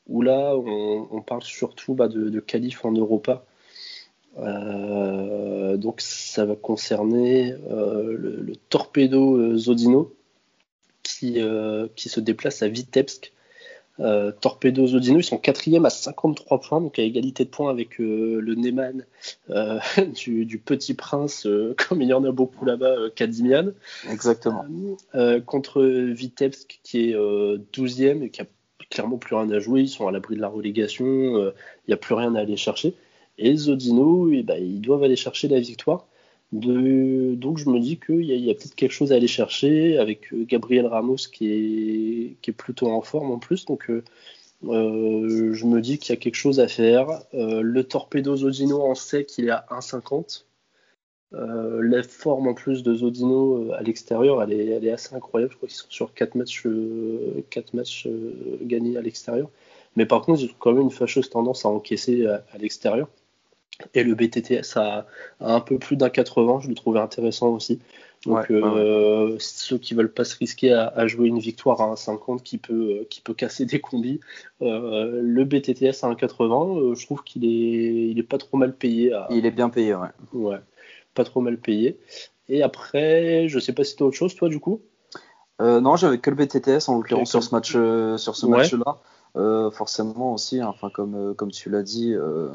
où 0.09 0.21
là 0.21 0.57
on, 0.57 1.23
parle 1.23 1.43
surtout 1.43 1.95
bah, 1.95 2.09
de, 2.09 2.29
de 2.29 2.41
qualif 2.41 2.85
en 2.85 2.93
Europa 2.93 3.45
donc 4.37 6.01
ça 6.01 6.45
va 6.45 6.57
concerner 6.57 7.55
le, 7.71 8.41
le, 8.41 8.57
Torpedo 8.69 9.57
Zodino 9.57 10.13
euh, 11.23 11.89
qui, 11.97 12.09
se 12.09 12.21
déplace 12.21 12.63
à 12.63 12.69
Vitebsk. 12.69 13.33
Euh, 14.01 14.33
Torpedo 14.33 14.87
Zodino, 14.87 15.21
ils 15.21 15.25
sont 15.25 15.39
quatrième 15.39 15.85
à 15.85 15.91
53 15.91 16.61
points, 16.61 16.81
donc 16.81 16.99
à 16.99 17.03
égalité 17.03 17.45
de 17.45 17.51
points 17.51 17.71
avec 17.71 18.01
euh, 18.01 18.41
le 18.41 18.55
Neyman 18.55 19.05
du, 20.15 20.59
Petit 20.59 20.95
Prince, 20.95 21.47
comme 21.89 22.03
il 22.03 22.09
y 22.09 22.13
en 22.13 22.25
a 22.25 22.33
beaucoup 22.33 22.65
là-bas, 22.65 23.11
Kadimian. 23.15 23.73
Exactement. 24.11 24.65
contre 25.47 25.83
Vitebsk 25.83 26.81
qui 26.83 27.11
est 27.11 27.15
12e 27.15 28.23
et 28.23 28.31
qui 28.31 28.43
a 28.43 28.47
clairement 28.91 29.19
plus 29.19 29.35
rien 29.35 29.51
à 29.51 29.59
jouer, 29.59 29.83
ils 29.83 29.89
sont 29.89 30.07
à 30.09 30.13
l'abri 30.13 30.37
de 30.37 30.41
la 30.41 30.49
relégation, 30.49 31.05
il 31.07 31.53
n'y 31.89 31.95
a 31.95 31.97
plus 31.97 32.15
rien 32.15 32.35
à 32.35 32.41
aller 32.41 32.57
chercher. 32.57 32.95
Et 33.39 33.57
Zodino, 33.57 34.31
eh 34.31 34.43
ben, 34.43 34.63
ils 34.63 34.81
doivent 34.81 35.03
aller 35.03 35.17
chercher 35.17 35.49
la 35.49 35.59
victoire. 35.59 36.07
Donc 36.55 37.59
je 37.59 37.69
me 37.69 37.81
dis 37.81 37.99
qu'il 37.99 38.23
y 38.23 38.49
a, 38.49 38.53
a 38.53 38.55
peut-être 38.55 38.77
quelque 38.77 38.93
chose 38.93 39.13
à 39.13 39.17
aller 39.17 39.27
chercher 39.27 39.99
avec 39.99 40.33
euh, 40.33 40.45
Gabriel 40.45 40.87
Ramos 40.87 41.17
qui 41.33 42.37
est, 42.47 42.53
plutôt 42.53 42.89
en 42.89 43.03
forme 43.03 43.33
en 43.33 43.39
plus. 43.39 43.65
Donc 43.65 43.91
euh, 43.91 44.03
je 44.63 45.67
me 45.67 45.81
dis 45.81 45.99
qu'il 45.99 46.15
y 46.15 46.17
a 46.17 46.21
quelque 46.21 46.37
chose 46.37 46.61
à 46.61 46.69
faire. 46.69 47.09
le 47.33 47.83
Torpedo 47.83 48.37
Zodino 48.37 48.83
en 48.83 48.95
sec, 48.95 49.37
il 49.37 49.47
est 49.47 49.51
à 49.51 49.67
1,50. 49.71 50.45
la 51.33 52.03
forme 52.05 52.47
en 52.47 52.55
plus 52.55 52.85
de 52.85 52.95
Zodino 52.95 53.73
à 53.73 53.83
l'extérieur, 53.83 54.41
elle 54.41 54.53
est, 54.53 54.91
assez 54.91 55.15
incroyable. 55.17 55.53
Je 55.53 55.57
crois 55.57 55.69
qu'ils 55.69 55.77
sont 55.77 55.91
sur 55.91 56.15
4 56.15 56.37
matchs, 56.37 56.67
4 57.51 57.75
matchs 57.75 58.07
gagnés 58.63 58.97
à 58.97 59.03
l'extérieur. 59.03 59.51
Mais 59.97 60.07
par 60.07 60.23
contre, 60.23 60.41
ils 60.41 60.51
ont 60.51 60.55
quand 60.59 60.73
même 60.73 60.83
une 60.83 60.91
fâcheuse 60.91 61.31
tendance 61.31 61.65
à 61.65 61.69
encaisser 61.69 62.27
à, 62.27 62.45
l'extérieur. 62.59 63.09
Et 63.95 64.05
le 64.05 64.15
BTTS 64.15 64.77
a, 64.77 65.07
un 65.41 65.61
peu 65.61 65.79
plus 65.79 65.97
d'un 65.97 66.11
80, 66.11 66.61
je 66.63 66.69
le 66.69 66.75
trouvais 66.75 67.01
intéressant 67.01 67.49
aussi. 67.49 67.81
Donc 68.25 68.51
euh, 68.51 69.37
ceux 69.39 69.77
qui 69.77 69.93
veulent 69.93 70.13
pas 70.13 70.25
se 70.25 70.37
risquer 70.39 70.73
à, 70.73 71.07
jouer 71.07 71.29
une 71.29 71.41
victoire 71.41 71.83
à 71.83 71.93
1,50 71.95 72.43
qui 72.43 72.57
peut, 72.57 73.07
qui 73.11 73.21
peut 73.21 73.35
casser 73.35 73.67
des 73.67 73.81
combis, 73.81 74.21
euh, 74.63 75.21
le 75.23 75.45
BTTS 75.45 76.05
à 76.05 76.11
1,80, 76.11 76.79
euh, 76.93 76.95
je 76.95 77.05
trouve 77.05 77.23
qu'il 77.23 77.45
est, 77.45 78.11
il 78.11 78.19
est 78.19 78.23
pas 78.23 78.39
trop 78.39 78.57
mal 78.57 78.75
payé. 78.75 79.13
Il 79.31 79.45
est 79.45 79.51
bien 79.51 79.69
payé, 79.69 79.95
ouais. 79.95 80.09
Ouais, 80.33 80.61
pas 81.15 81.25
trop 81.25 81.41
mal 81.41 81.59
payé. 81.59 81.99
Et 82.49 82.63
après, 82.63 83.49
je 83.49 83.59
sais 83.59 83.73
pas 83.73 83.85
si 83.85 83.97
as 84.01 84.07
autre 84.07 84.17
chose, 84.17 84.35
toi, 84.35 84.49
du 84.49 84.61
coup? 84.61 84.81
Non, 85.61 85.97
j'avais 85.97 86.19
que 86.19 86.31
le 86.31 86.37
BTTS 86.37 86.89
en 86.89 86.97
l'occurrence 86.97 87.31
sur 87.31 87.43
ce 87.43 87.55
match, 87.55 87.73
sur 87.73 88.37
ce 88.37 88.47
match-là. 88.47 89.01
Euh, 89.37 89.71
forcément 89.73 90.35
aussi, 90.35 90.61
hein, 90.61 90.69
enfin 90.69 90.91
comme, 90.91 91.17
euh, 91.17 91.35
comme 91.35 91.51
tu 91.51 91.69
l'as 91.69 91.83
dit, 91.83 92.15
euh, 92.15 92.51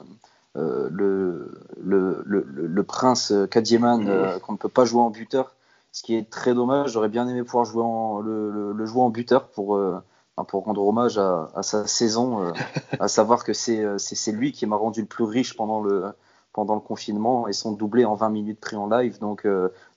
le, 0.55 1.63
le, 1.81 2.23
le, 2.25 2.45
le, 2.51 2.83
prince 2.83 3.33
Kadieman 3.49 4.39
qu'on 4.41 4.53
ne 4.53 4.57
peut 4.57 4.69
pas 4.69 4.85
jouer 4.85 5.01
en 5.01 5.09
buteur, 5.09 5.55
ce 5.91 6.03
qui 6.03 6.15
est 6.15 6.29
très 6.29 6.53
dommage. 6.53 6.91
J'aurais 6.91 7.09
bien 7.09 7.27
aimé 7.27 7.43
pouvoir 7.43 7.65
jouer 7.65 7.83
en, 7.83 8.19
le, 8.19 8.85
jouer 8.85 9.01
en 9.01 9.09
buteur 9.09 9.47
pour, 9.49 9.79
pour 10.47 10.63
rendre 10.63 10.85
hommage 10.85 11.17
à, 11.17 11.49
à 11.55 11.63
sa 11.63 11.87
saison, 11.87 12.53
à 12.99 13.07
savoir 13.07 13.43
que 13.43 13.53
c'est 13.53 14.31
lui 14.31 14.51
qui 14.51 14.65
m'a 14.65 14.75
rendu 14.75 15.01
le 15.01 15.07
plus 15.07 15.23
riche 15.23 15.55
pendant 15.55 15.81
le, 15.81 16.05
pendant 16.53 16.75
le 16.75 16.81
confinement 16.81 17.47
et 17.47 17.53
son 17.53 17.71
doublé 17.71 18.05
en 18.05 18.15
20 18.15 18.29
minutes 18.29 18.59
pris 18.59 18.75
en 18.75 18.89
live. 18.89 19.19
Donc, 19.19 19.45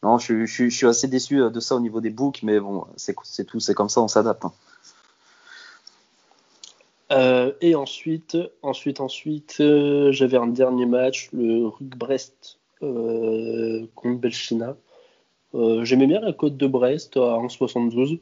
non, 0.02 0.18
je, 0.18 0.44
je, 0.44 0.68
je, 0.68 0.76
suis 0.76 0.86
assez 0.86 1.08
déçu 1.08 1.36
de 1.36 1.60
ça 1.60 1.74
au 1.74 1.80
niveau 1.80 2.00
des 2.00 2.10
books, 2.10 2.40
mais 2.42 2.60
bon, 2.60 2.86
c'est 2.96 3.44
tout, 3.44 3.60
c'est 3.60 3.74
comme 3.74 3.88
ça, 3.88 4.00
on 4.00 4.08
s'adapte. 4.08 4.44
Hein. 4.44 4.52
Euh, 7.12 7.52
et 7.60 7.74
ensuite, 7.74 8.38
ensuite, 8.62 9.00
ensuite, 9.00 9.58
euh, 9.60 10.12
j'avais 10.12 10.38
un 10.38 10.46
dernier 10.46 10.86
match, 10.86 11.28
le 11.32 11.66
Rug 11.66 11.94
Brest 11.96 12.58
euh, 12.82 13.86
contre 13.94 14.18
Belchina. 14.18 14.76
J'aimais 15.82 16.06
bien 16.06 16.20
la 16.20 16.32
côte 16.32 16.56
de 16.56 16.66
Brest 16.66 17.18
à 17.18 17.36
1,72. 17.38 18.20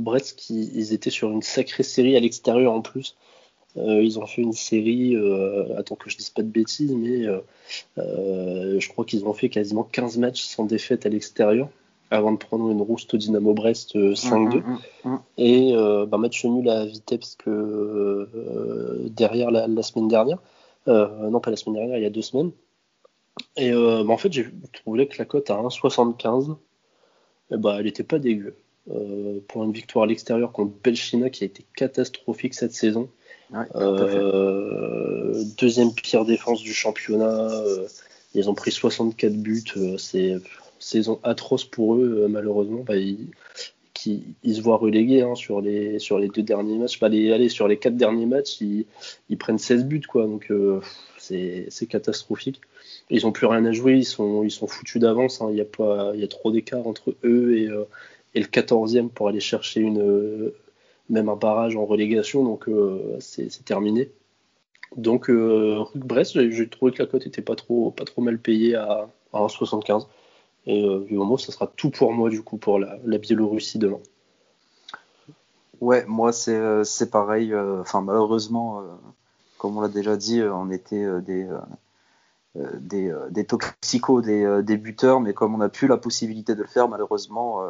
Brest, 0.00 0.50
ils 0.50 0.92
étaient 0.92 1.10
sur 1.10 1.30
une 1.30 1.42
sacrée 1.42 1.84
série 1.84 2.16
à 2.16 2.20
l'extérieur 2.20 2.72
en 2.72 2.82
plus. 2.82 3.16
ils 3.76 4.18
ont 4.18 4.26
fait 4.26 4.42
une 4.42 4.52
série, 4.52 5.16
attends 5.76 5.94
que 5.94 6.10
je 6.10 6.16
dise 6.16 6.30
pas 6.30 6.42
de 6.42 6.48
bêtises, 6.48 6.92
mais 6.92 7.22
je 7.96 8.88
crois 8.88 9.04
qu'ils 9.04 9.24
ont 9.26 9.32
fait 9.32 9.48
quasiment 9.48 9.84
15 9.84 10.18
matchs 10.18 10.42
sans 10.42 10.64
défaite 10.64 11.06
à 11.06 11.08
l'extérieur 11.08 11.68
avant 12.10 12.32
de 12.32 12.38
prendre 12.38 12.70
une 12.70 12.80
rouste 12.80 13.12
au 13.14 13.16
Dynamo 13.16 13.54
Brest 13.54 13.94
5-2. 13.94 13.98
Euh, 13.98 14.60
mm, 14.60 14.78
mm, 15.04 15.10
mm, 15.10 15.18
et 15.36 15.74
euh, 15.74 16.06
bah, 16.06 16.18
match 16.18 16.44
nul 16.44 16.68
à 16.68 16.84
Vitebsk 16.86 17.46
euh, 17.46 19.08
derrière 19.10 19.50
la, 19.50 19.82
semaine 19.82 20.08
dernière. 20.08 20.38
non, 20.86 21.40
pas 21.40 21.50
la 21.50 21.56
semaine 21.56 21.76
dernière, 21.76 21.98
il 21.98 22.02
y 22.02 22.06
a 22.06 22.10
deux 22.10 22.22
semaines. 22.22 22.52
Et 23.56 23.70
bah, 23.72 24.04
en 24.08 24.16
fait, 24.16 24.32
j'ai 24.32 24.46
trouvé 24.72 25.06
que 25.06 25.18
la 25.18 25.24
cote 25.24 25.50
à 25.50 25.54
1,75, 25.54 26.56
eh 27.50 27.56
bah, 27.56 27.76
elle 27.78 27.84
n'était 27.84 28.04
pas 28.04 28.18
dégueu. 28.18 28.56
pour 29.48 29.64
une 29.64 29.72
victoire 29.72 30.04
à 30.04 30.06
l'extérieur 30.06 30.52
contre 30.52 30.72
Belchina 30.82 31.30
qui 31.30 31.44
a 31.44 31.46
été 31.46 31.64
catastrophique 31.76 32.54
cette 32.54 32.72
saison. 32.72 33.10
deuxième 35.58 35.92
pire 35.92 36.24
défense 36.24 36.62
du 36.62 36.72
championnat. 36.72 37.50
ils 38.34 38.48
ont 38.48 38.54
pris 38.54 38.72
64 38.72 39.34
buts. 39.34 39.64
c'est 39.98 40.38
saison 40.78 41.20
atroce 41.22 41.64
pour 41.64 41.96
eux, 41.96 42.22
euh, 42.24 42.28
malheureusement. 42.28 42.82
Bah, 42.86 42.96
ils, 42.96 44.54
se 44.54 44.60
voient 44.60 44.76
relégués 44.76 45.22
hein, 45.22 45.34
sur, 45.34 45.60
les, 45.60 45.98
sur 45.98 46.20
deux 46.20 46.42
derniers 46.42 46.78
matchs. 46.78 46.98
Sur 47.48 47.68
les 47.68 47.76
quatre 47.78 47.96
derniers 47.96 48.26
matchs, 48.26 48.60
ils, 48.60 48.86
prennent 49.38 49.58
16 49.58 49.84
buts. 49.84 50.02
Quoi, 50.08 50.26
donc 50.26 50.50
euh, 50.50 50.80
c'est 51.18 51.86
catastrophique. 51.88 52.60
Ils 53.10 53.24
n'ont 53.24 53.32
plus 53.32 53.46
rien 53.46 53.64
à 53.64 53.72
jouer, 53.72 53.96
ils 53.96 54.04
sont, 54.04 54.44
ils 54.44 54.50
sont 54.50 54.66
foutus 54.66 55.00
d'avance. 55.00 55.40
Hein. 55.40 55.48
Il 55.50 55.56
y, 55.56 55.60
a 55.60 56.14
y 56.14 56.24
a 56.24 56.28
trop 56.28 56.52
d'écart 56.52 56.86
entre 56.86 57.14
eux 57.24 57.56
et, 57.56 57.66
euh, 57.66 57.84
le 58.34 58.42
14e 58.42 59.08
pour 59.08 59.28
aller 59.28 59.40
chercher 59.40 59.80
même 61.10 61.28
un 61.28 61.36
barrage 61.36 61.74
en 61.74 61.84
relégation. 61.84 62.44
Donc 62.44 62.66
c'est 63.18 63.64
terminé. 63.64 64.10
Donc 64.96 65.28
Brest, 65.96 66.50
j'ai 66.50 66.68
trouvé 66.68 66.92
que 66.92 67.02
la 67.02 67.08
cote 67.08 67.26
était 67.26 67.42
pas 67.42 67.56
trop, 67.56 67.92
mal 68.18 68.38
payée 68.38 68.76
à 68.76 69.08
1,75. 69.32 70.06
Et 70.66 70.84
euh, 70.84 71.04
du 71.04 71.14
moment, 71.14 71.36
ça 71.36 71.52
sera 71.52 71.66
tout 71.66 71.90
pour 71.90 72.12
moi, 72.12 72.30
du 72.30 72.42
coup, 72.42 72.58
pour 72.58 72.78
la, 72.78 72.96
Biélorussie 73.18 73.78
demain. 73.78 74.00
Ouais, 75.80 76.04
moi, 76.06 76.32
c'est 76.32 76.56
euh, 76.56 76.84
pareil. 77.10 77.52
Euh, 77.52 77.80
enfin, 77.80 78.00
malheureusement, 78.00 78.82
comme 79.58 79.76
on 79.76 79.80
l'a 79.80 79.88
déjà 79.88 80.16
dit, 80.16 80.42
on 80.42 80.70
était 80.70 81.06
des, 81.22 81.48
des, 82.54 83.14
des 83.30 83.44
toxicos, 83.44 84.22
des, 84.22 84.62
des, 84.62 84.76
buteurs, 84.76 85.20
mais 85.20 85.32
comme 85.32 85.54
on 85.54 85.58
n'a 85.58 85.68
plus 85.68 85.88
la 85.88 85.96
possibilité 85.96 86.54
de 86.54 86.62
le 86.62 86.68
faire, 86.68 86.88
malheureusement, 86.88 87.62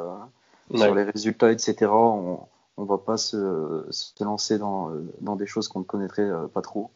sur 0.74 0.94
les 0.94 1.04
résultats, 1.04 1.52
etc., 1.52 1.90
on 1.90 2.46
ne 2.78 2.84
va 2.84 2.98
pas 2.98 3.16
se, 3.16 3.86
se 3.90 4.24
lancer 4.24 4.58
dans, 4.58 4.90
dans, 5.20 5.36
des 5.36 5.46
choses 5.46 5.68
qu'on 5.68 5.80
ne 5.80 5.84
connaîtrait 5.84 6.30
pas 6.52 6.62
trop. 6.62 6.90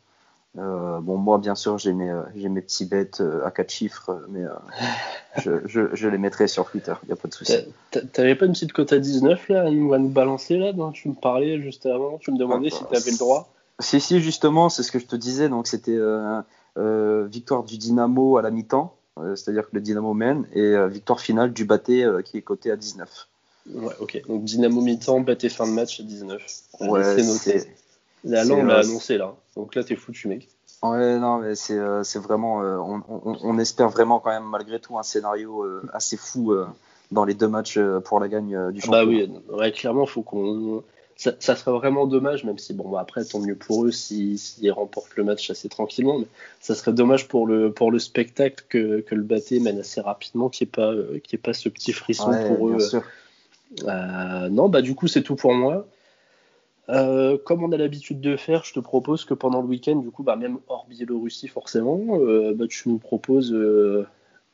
Euh, 0.58 1.00
bon, 1.00 1.16
moi, 1.16 1.38
bien 1.38 1.54
sûr, 1.54 1.78
j'ai 1.78 1.94
mes, 1.94 2.10
euh, 2.10 2.22
j'ai 2.34 2.48
mes 2.50 2.60
petits 2.60 2.84
bêtes 2.84 3.22
euh, 3.22 3.44
à 3.44 3.50
4 3.50 3.70
chiffres, 3.70 4.22
mais 4.28 4.42
je, 5.38 5.66
je, 5.66 5.94
je, 5.94 6.08
les 6.08 6.18
mettrai 6.18 6.46
sur 6.46 6.70
Twitter, 6.70 6.92
il 7.04 7.06
n'y 7.06 7.12
a 7.12 7.16
pas 7.16 7.28
de 7.28 7.34
souci. 7.34 7.54
T'avais 8.12 8.34
pas 8.34 8.44
une 8.44 8.52
petite 8.52 8.72
cote 8.72 8.92
à 8.92 8.98
19 8.98 9.48
là, 9.48 9.62
à 9.62 9.70
nous, 9.70 10.08
balancer 10.08 10.58
là, 10.58 10.72
dont 10.72 10.92
tu 10.92 11.08
me 11.08 11.14
parlais 11.14 11.60
juste 11.62 11.86
avant, 11.86 12.18
tu 12.18 12.32
me 12.32 12.38
demandais 12.38 12.68
si 12.68 12.84
tu 12.84 12.94
avais 12.94 13.10
le 13.10 13.18
droit 13.18 13.50
Si, 13.78 13.98
si, 14.00 14.20
justement, 14.20 14.68
c'est 14.68 14.82
ce 14.82 14.92
que 14.92 14.98
je 14.98 15.06
te 15.06 15.16
disais, 15.16 15.48
donc 15.48 15.66
c'était 15.66 15.98
victoire 16.76 17.64
du 17.64 17.78
Dynamo 17.78 18.36
à 18.36 18.42
la 18.42 18.50
mi-temps, 18.50 18.94
c'est-à-dire 19.16 19.70
que 19.70 19.74
le 19.74 19.80
Dynamo 19.80 20.12
mène, 20.12 20.46
et 20.52 20.74
victoire 20.88 21.20
finale 21.20 21.54
du 21.54 21.64
Baté 21.64 22.06
qui 22.26 22.36
est 22.36 22.42
coté 22.42 22.70
à 22.70 22.76
19. 22.76 23.28
Ouais, 23.74 23.94
ok, 24.00 24.22
donc 24.28 24.44
Dynamo 24.44 24.82
mi-temps, 24.82 25.20
Baté 25.20 25.48
fin 25.48 25.66
de 25.66 25.72
match 25.72 26.00
à 26.00 26.02
19. 26.02 26.42
Ouais, 26.80 27.04
c'est 27.04 27.24
noté. 27.24 27.66
La 28.24 28.44
langue 28.44 28.66
l'a 28.66 28.78
annoncé 28.78 29.18
là. 29.18 29.34
Donc 29.56 29.74
là, 29.74 29.84
t'es 29.84 29.96
foutu, 29.96 30.28
mec. 30.28 30.48
Ouais, 30.82 31.18
non, 31.18 31.38
mais 31.38 31.54
c'est 31.54 31.78
euh, 31.78 32.02
vraiment. 32.16 32.62
Euh, 32.62 32.76
on, 32.76 33.02
on, 33.08 33.36
on, 33.40 33.58
espère 33.58 33.88
vraiment 33.88 34.18
quand 34.18 34.30
même, 34.30 34.44
malgré 34.44 34.80
tout, 34.80 34.98
un 34.98 35.04
scénario 35.04 35.62
euh, 35.62 35.82
assez 35.92 36.16
fou 36.16 36.54
dans 37.12 37.24
les 37.24 37.34
deux 37.34 37.48
matchs 37.48 37.78
pour 38.04 38.18
la 38.18 38.28
gagne 38.28 38.72
du 38.72 38.80
championnat. 38.80 39.04
Bah 39.04 39.08
oui, 39.08 39.58
ouais, 39.58 39.72
clairement, 39.72 40.06
faut 40.06 40.22
qu'on. 40.22 40.82
Ça, 41.14 41.32
ça, 41.38 41.54
serait 41.54 41.70
vraiment 41.70 42.06
dommage, 42.06 42.42
même 42.42 42.58
si, 42.58 42.72
bon, 42.72 42.88
bah, 42.88 42.98
après, 43.00 43.24
tant 43.24 43.38
mieux 43.38 43.54
pour 43.54 43.84
eux 43.84 43.92
s'ils 43.92 44.38
si, 44.38 44.68
remportent 44.70 45.14
le 45.14 45.22
match 45.22 45.50
assez 45.50 45.68
tranquillement, 45.68 46.18
mais 46.18 46.26
ça 46.58 46.74
serait 46.74 46.92
dommage 46.92 47.28
pour 47.28 47.46
le, 47.46 47.70
pour 47.70 47.92
le 47.92 48.00
spectacle 48.00 48.64
que, 48.68 49.00
que 49.02 49.14
le 49.14 49.22
Baté 49.22 49.60
mène 49.60 49.78
assez 49.78 50.00
rapidement, 50.00 50.48
qu'il 50.48 50.66
n'y 50.66 50.70
ait, 50.70 50.72
pas, 50.72 50.92
qu 51.22 51.36
ait 51.36 51.38
pas 51.38 51.52
ce 51.52 51.68
petit 51.68 51.92
frisson 51.92 52.32
pour 52.48 52.70
eux. 52.70 52.80
Sûr. 52.80 53.04
non, 53.86 54.68
bah, 54.68 54.82
du 54.82 54.96
coup, 54.96 55.06
c'est 55.06 55.22
tout 55.22 55.36
pour 55.36 55.52
moi. 55.52 55.86
Euh, 56.88 57.38
comme 57.38 57.62
on 57.62 57.72
a 57.72 57.76
l'habitude 57.76 58.20
de 58.20 58.36
faire, 58.36 58.64
je 58.64 58.74
te 58.74 58.80
propose 58.80 59.24
que 59.24 59.34
pendant 59.34 59.60
le 59.60 59.68
week-end, 59.68 59.96
du 59.96 60.10
coup, 60.10 60.22
bah, 60.22 60.36
même 60.36 60.58
hors 60.68 60.86
Biélorussie 60.88 61.48
forcément, 61.48 62.18
euh, 62.18 62.52
bah, 62.54 62.66
tu 62.68 62.88
nous 62.88 62.98
proposes 62.98 63.52
euh, 63.52 64.04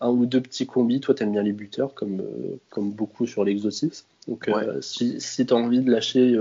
un 0.00 0.11
ou 0.11 0.26
deux 0.26 0.40
petits 0.40 0.66
combis. 0.66 1.00
Toi, 1.00 1.14
tu 1.14 1.23
aimes 1.23 1.32
bien 1.32 1.42
les 1.42 1.52
buteurs, 1.52 1.94
comme, 1.94 2.23
comme 2.68 2.90
beaucoup 2.90 3.26
sur 3.26 3.44
l'exotisme. 3.44 4.06
Donc, 4.26 4.50
si, 4.82 5.20
si 5.20 5.47
tu 5.47 5.54
as 5.54 5.56
envie 5.56 5.80
de 5.80 5.90
lâcher 5.90 6.37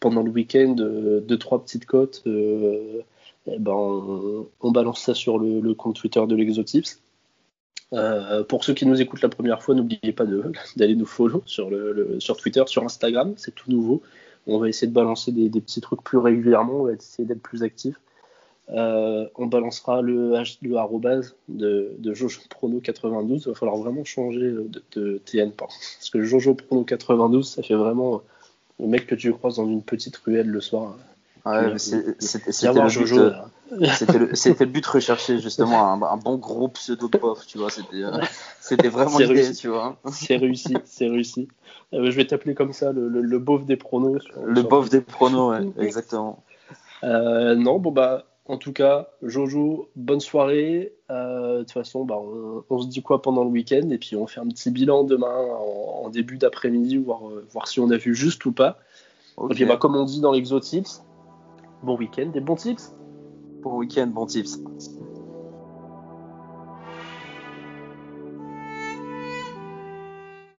pendant 0.00 0.22
le 0.22 0.30
week-end 0.30 0.74
deux, 0.74 1.38
trois 1.38 1.62
petites 1.64 1.86
cotes, 1.86 2.22
eh 2.26 3.58
ben, 3.58 3.72
on, 3.72 4.70
balance 4.70 5.00
ça 5.00 5.14
sur 5.14 5.38
le, 5.38 5.72
compte 5.72 5.96
Twitter 5.96 6.22
de 6.28 6.36
l'exotips. 6.36 7.00
pour 8.48 8.64
ceux 8.64 8.74
qui 8.74 8.84
nous 8.84 9.00
écoutent 9.00 9.22
la 9.22 9.30
première 9.30 9.62
fois, 9.62 9.74
n'oubliez 9.74 10.12
pas 10.12 10.26
d'aller 10.76 10.94
nous 10.94 11.06
follow 11.06 11.42
sur, 11.46 11.70
le, 11.70 12.20
sur 12.20 12.36
Twitter, 12.36 12.62
sur 12.66 12.84
Instagram, 12.84 13.32
c'est 13.38 13.54
tout 13.54 13.70
nouveau. 13.70 14.02
On 14.46 14.58
va 14.58 14.68
essayer 14.68 14.88
de 14.88 14.92
balancer 14.92 15.32
des, 15.32 15.60
petits 15.60 15.80
trucs 15.80 16.02
plus 16.02 16.18
régulièrement, 16.18 16.80
on 16.80 16.84
va 16.84 16.92
essayer 16.92 17.26
d'être 17.26 17.42
plus 17.42 17.62
actif. 17.62 17.96
Euh, 18.70 19.26
on 19.36 19.46
balancera 19.46 20.02
le, 20.02 20.34
le 20.62 20.76
arrobase 20.76 21.34
de, 21.48 21.92
de 21.98 22.14
Jojo 22.14 22.40
Prono 22.48 22.80
92. 22.80 23.42
Il 23.44 23.48
va 23.48 23.54
falloir 23.54 23.76
vraiment 23.76 24.04
changer 24.04 24.50
de, 24.50 24.82
de 24.92 25.20
TN. 25.24 25.52
Parce 25.52 26.10
que 26.12 26.22
Jojo 26.22 26.54
Prono 26.54 26.84
92, 26.84 27.48
ça 27.48 27.62
fait 27.62 27.74
vraiment 27.74 28.22
le 28.80 28.86
mec 28.86 29.06
que 29.06 29.14
tu 29.14 29.32
croises 29.32 29.56
dans 29.56 29.66
une 29.66 29.82
petite 29.82 30.16
ruelle 30.18 30.48
le 30.48 30.60
soir. 30.60 30.96
Ouais, 31.44 31.76
c'était 31.78 32.72
le, 32.72 32.88
Jojo, 32.88 33.30
C'était 33.94 34.18
le, 34.18 34.66
but 34.66 34.86
recherché, 34.86 35.38
justement, 35.38 35.92
un, 35.92 36.16
bon 36.16 36.36
gros 36.36 36.68
pseudo 36.68 37.08
pof, 37.08 37.46
tu 37.46 37.58
vois. 37.58 37.68
C'était 38.60 38.88
vraiment 38.88 39.18
l'idée, 39.18 39.52
tu 39.52 39.68
vois. 39.68 39.96
C'est 40.12 40.36
réussi, 40.36 40.74
c'est 40.84 41.08
réussi. 41.08 41.48
je 41.92 42.10
vais 42.10 42.26
t'appeler 42.26 42.54
comme 42.54 42.72
ça, 42.72 42.92
le, 42.92 43.08
le, 43.08 43.38
beauf 43.38 43.64
des 43.64 43.76
pronos. 43.76 44.22
le 44.44 44.62
beauf 44.62 44.88
des 44.88 45.00
pronos, 45.00 45.50
ouais, 45.50 45.84
exactement. 45.84 46.42
non, 47.02 47.78
bon, 47.78 47.92
bah, 47.92 48.26
en 48.46 48.56
tout 48.56 48.72
cas, 48.72 49.08
Jojo, 49.22 49.88
bonne 49.94 50.20
soirée. 50.20 50.94
Euh, 51.10 51.58
de 51.58 51.58
toute 51.60 51.72
façon, 51.72 52.04
bah, 52.04 52.18
on, 52.68 52.80
se 52.80 52.88
dit 52.88 53.02
quoi 53.02 53.22
pendant 53.22 53.44
le 53.44 53.50
week-end 53.50 53.88
et 53.90 53.98
puis 53.98 54.16
on 54.16 54.26
fait 54.26 54.40
un 54.40 54.48
petit 54.48 54.70
bilan 54.70 55.04
demain 55.04 55.32
en, 55.32 56.08
début 56.10 56.36
d'après-midi, 56.36 56.98
voir, 56.98 57.28
euh, 57.28 57.46
voir 57.50 57.68
si 57.68 57.80
on 57.80 57.90
a 57.90 57.96
vu 57.96 58.14
juste 58.14 58.44
ou 58.44 58.52
pas. 58.52 58.78
Ok, 59.36 59.64
bah, 59.66 59.76
comme 59.76 59.96
on 59.96 60.04
dit 60.04 60.20
dans 60.20 60.32
l'Exotips, 60.32 61.02
bon 61.82 61.96
week-end 61.96 62.30
et 62.34 62.40
bons 62.40 62.56
tips. 62.56 62.92
Bon 63.62 63.76
week-end, 63.76 64.08
bons 64.08 64.26
tips. 64.26 64.58